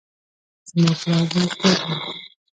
[0.69, 1.95] زما پلار بزګر دی